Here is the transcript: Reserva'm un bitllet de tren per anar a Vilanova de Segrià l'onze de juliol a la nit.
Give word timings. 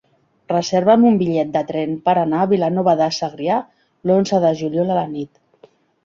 Reserva'm 0.51 1.03
un 1.09 1.17
bitllet 1.17 1.49
de 1.57 1.61
tren 1.71 1.91
per 2.07 2.15
anar 2.21 2.39
a 2.43 2.47
Vilanova 2.53 2.95
de 3.01 3.09
Segrià 3.17 3.57
l'onze 4.11 4.39
de 4.47 4.51
juliol 4.63 4.91
a 4.95 4.97
la 5.01 5.05
nit. 5.13 5.69